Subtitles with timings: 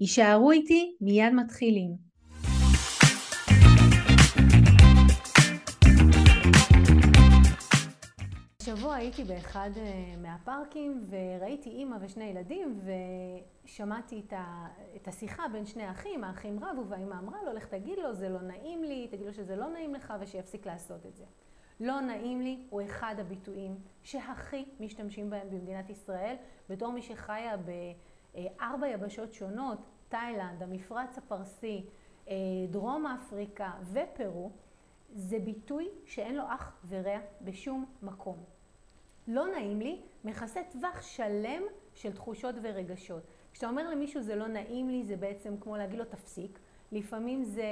[0.00, 1.96] יישארו איתי, מיד מתחילים.
[8.62, 12.80] השבוע הייתי באחד אה, מהפארקים וראיתי אימא ושני ילדים
[13.64, 14.22] ושמעתי
[14.96, 18.40] את, השיחה בין שני אחים, האחים רבו והאימא אמרה לו, לך תגיד לו, זה לא
[18.40, 21.24] נעים לי, תגיד לו שזה לא נעים לך ושיפסיק לעשות את זה.
[21.80, 26.36] לא נעים לי הוא אחד הביטויים שהכי משתמשים בהם במדינת ישראל,
[26.70, 31.86] בתור מי שחיה בארבע יבשות שונות, תאילנד, המפרץ הפרסי,
[32.28, 32.34] אה,
[32.70, 34.50] דרום אפריקה ופרו,
[35.14, 38.44] זה ביטוי שאין לו אח ורע בשום מקום.
[39.28, 41.62] לא נעים לי, מכסה טווח שלם
[41.94, 43.22] של תחושות ורגשות.
[43.52, 46.58] כשאתה אומר למישהו זה לא נעים לי, זה בעצם כמו להגיד לו תפסיק.
[46.92, 47.64] לפעמים זה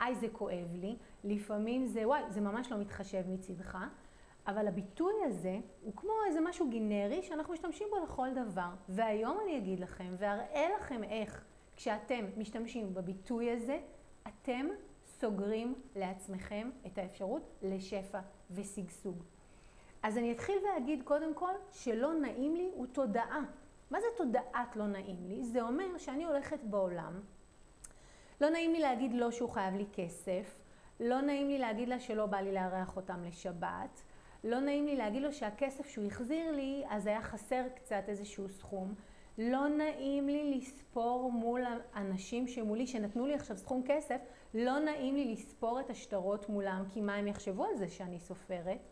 [0.00, 3.78] איי זה כואב לי, לפעמים זה וואי זה ממש לא מתחשב מצידך,
[4.46, 8.70] אבל הביטוי הזה הוא כמו איזה משהו גינרי שאנחנו משתמשים בו לכל דבר.
[8.88, 11.44] והיום אני אגיד לכם ואראה לכם איך
[11.80, 13.80] כשאתם משתמשים בביטוי הזה,
[14.28, 14.66] אתם
[15.06, 19.22] סוגרים לעצמכם את האפשרות לשפע ושגשוג.
[20.02, 23.40] אז אני אתחיל ואגיד קודם כל שלא נעים לי הוא תודעה.
[23.90, 25.44] מה זה תודעת לא נעים לי?
[25.44, 27.20] זה אומר שאני הולכת בעולם,
[28.40, 30.58] לא נעים לי להגיד לו שהוא חייב לי כסף,
[31.00, 34.02] לא נעים לי להגיד לה שלא בא לי לארח אותם לשבת,
[34.44, 38.94] לא נעים לי להגיד לו שהכסף שהוא החזיר לי אז היה חסר קצת איזשהו סכום,
[39.38, 44.20] לא נעים לי לספור מול האנשים שמולי, שנתנו לי עכשיו סכום כסף,
[44.54, 48.88] לא נעים לי לספור את השטרות מולם, כי מה הם יחשבו על זה שאני סופרת?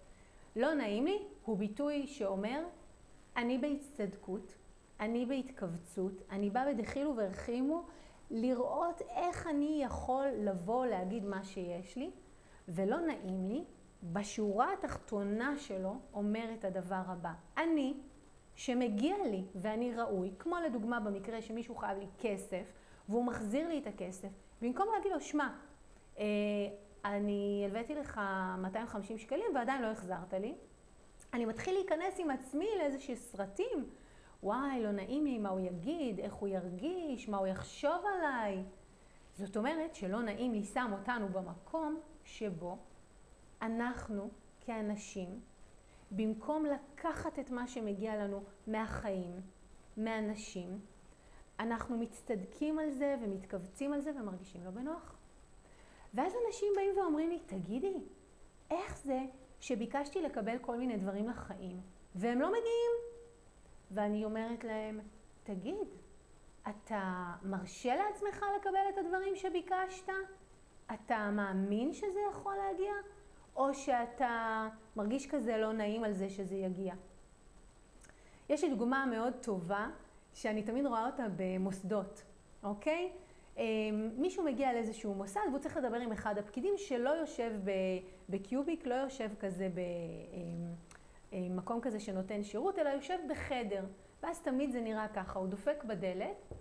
[0.57, 2.65] לא נעים לי הוא ביטוי שאומר,
[3.37, 4.55] אני בהצטדקות,
[5.01, 7.83] אני בהתכווצות, אני באה בדחילו ורחימו
[8.31, 12.11] לראות איך אני יכול לבוא להגיד מה שיש לי,
[12.69, 13.65] ולא נעים לי,
[14.03, 17.95] בשורה התחתונה שלו אומר את הדבר הבא, אני
[18.59, 22.73] שמגיע לי ואני ראוי, כמו לדוגמה במקרה שמישהו חייב לי כסף
[23.09, 24.29] והוא מחזיר לי את הכסף,
[24.63, 25.49] במקום להגיד לו, שמע,
[26.19, 26.25] אה,
[27.05, 28.21] אני הלוויתי לך
[28.59, 30.55] 250 שקלים ועדיין לא החזרת לי,
[31.33, 33.91] אני מתחיל להיכנס עם עצמי לאיזשהם סרטים,
[34.43, 38.63] וואי, לא נעים לי מה הוא יגיד, איך הוא ירגיש, מה הוא יחשוב עליי.
[39.37, 42.79] זאת אומרת שלא נעים לי שם אותנו במקום שבו
[43.63, 44.31] אנחנו
[44.61, 45.41] כאנשים
[46.11, 49.41] במקום לקחת את מה שמגיע לנו מהחיים,
[49.97, 50.81] מהנשים,
[51.61, 55.17] אנחנו מצטדקים על זה ומתכווצים על זה ומרגישים לא בנוח.
[56.15, 58.05] ואז אנשים באים ואומרים לי, תגידי,
[58.71, 59.21] איך זה
[59.61, 61.81] שביקשתי לקבל כל מיני דברים לחיים,
[62.15, 62.93] והם לא מגיעים?
[63.91, 65.01] ואני אומרת להם,
[65.45, 65.89] תגיד,
[66.69, 70.09] אתה מרשה לעצמך לקבל את הדברים שביקשת?
[70.95, 72.93] אתה מאמין שזה יכול להגיע?
[73.59, 76.95] או שאתה מרגיש כזה לא נעים על זה שזה יגיע.
[78.49, 79.89] יש לי דוגמה מאוד טובה,
[80.35, 82.23] שאני תמיד רואה אותה במוסדות,
[82.63, 83.13] אוקיי?
[83.57, 87.53] אמ, מישהו מגיע לאיזשהו מוסד והוא צריך לדבר עם אחד הפקידים שלא יושב
[88.29, 89.69] בקיוביק, לא יושב כזה
[91.33, 93.85] במקום אמ, כזה שנותן שירות, אלא יושב בחדר.
[94.23, 96.53] ואז תמיד זה נראה ככה, הוא דופק בדלת,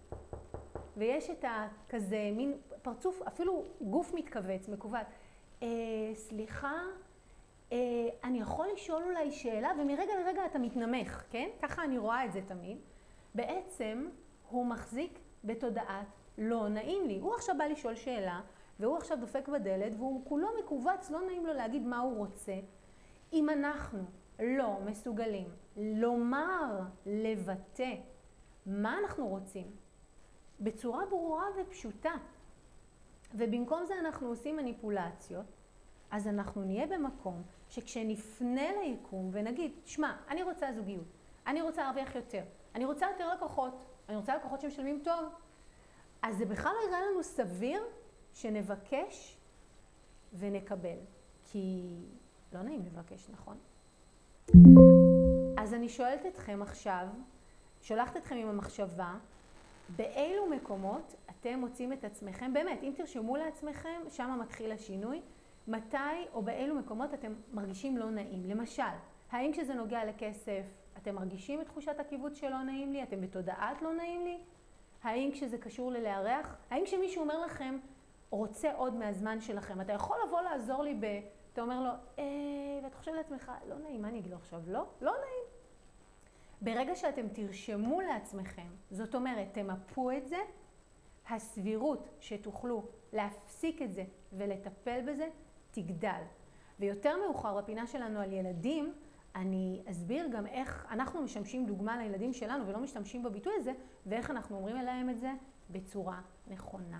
[0.97, 5.07] ויש את הכזה מין פרצוף, אפילו גוף מתכווץ, מכווץ.
[5.63, 5.67] אה,
[6.13, 6.73] סליחה,
[7.71, 7.77] אה,
[8.23, 11.49] אני יכול לשאול אולי שאלה, ומרגע לרגע אתה מתנמך, כן?
[11.61, 12.77] ככה אני רואה את זה תמיד.
[13.35, 14.09] בעצם
[14.49, 16.07] הוא מחזיק בתודעת
[16.37, 17.19] לא נעים לי.
[17.19, 18.41] הוא עכשיו בא לשאול שאלה,
[18.79, 22.55] והוא עכשיו דופק בדלת, והוא כולו מכווץ, לא נעים לו להגיד מה הוא רוצה.
[23.33, 24.03] אם אנחנו
[24.39, 25.47] לא מסוגלים
[25.77, 27.95] לומר, לבטא,
[28.65, 29.67] מה אנחנו רוצים,
[30.59, 32.13] בצורה ברורה ופשוטה,
[33.33, 35.45] ובמקום זה אנחנו עושים מניפולציות,
[36.11, 41.07] אז אנחנו נהיה במקום שכשנפנה ליקום ונגיד, שמע, אני רוצה זוגיות,
[41.47, 42.43] אני רוצה להרוויח יותר,
[42.75, 45.25] אני רוצה יותר לקוחות, אני רוצה לקוחות שמשלמים טוב,
[46.21, 47.83] אז זה בכלל לא יראה לנו סביר
[48.33, 49.37] שנבקש
[50.33, 50.97] ונקבל,
[51.43, 51.95] כי
[52.53, 53.57] לא נעים לבקש, נכון?
[55.57, 57.07] אז אני שואלת אתכם עכשיו,
[57.81, 59.13] שולחת אתכם עם המחשבה,
[59.95, 65.21] באילו מקומות אתם מוצאים את עצמכם, באמת, אם תרשמו לעצמכם, שם מתחיל השינוי,
[65.67, 65.97] מתי
[66.33, 68.49] או באילו מקומות אתם מרגישים לא נעים.
[68.49, 68.83] למשל,
[69.31, 70.63] האם כשזה נוגע לכסף
[70.97, 73.03] אתם מרגישים את תחושת הקיבוץ שלא נעים לי?
[73.03, 74.37] אתם בתודעת לא נעים לי?
[75.03, 76.55] האם כשזה קשור ללארח?
[76.69, 77.77] האם כשמישהו אומר לכם,
[78.29, 81.05] רוצה עוד מהזמן שלכם, אתה יכול לבוא לעזור לי ב...
[81.53, 81.89] אתה אומר לו,
[82.19, 82.23] אה,
[82.83, 84.61] ואתה חושב לעצמך, לא נעים, מה אני אגיד לו עכשיו?
[84.67, 85.36] לא, לא נעים.
[86.61, 90.37] ברגע שאתם תרשמו לעצמכם, זאת אומרת, תמפו את זה,
[91.29, 95.27] הסבירות שתוכלו להפסיק את זה ולטפל בזה
[95.71, 96.21] תגדל.
[96.79, 98.93] ויותר מאוחר בפינה שלנו על ילדים,
[99.35, 103.71] אני אסביר גם איך אנחנו משמשים דוגמה לילדים שלנו ולא משתמשים בביטוי הזה,
[104.05, 105.31] ואיך אנחנו אומרים להם את זה
[105.69, 106.99] בצורה נכונה.